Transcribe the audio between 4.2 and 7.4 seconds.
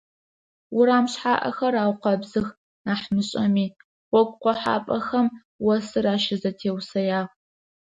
къохьапӀэхэм осыр ащызэтеусэягъ.